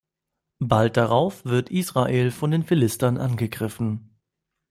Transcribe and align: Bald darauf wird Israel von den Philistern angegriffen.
Bald 0.57 0.97
darauf 0.97 1.45
wird 1.45 1.69
Israel 1.69 2.31
von 2.31 2.49
den 2.49 2.63
Philistern 2.63 3.19
angegriffen. 3.19 4.17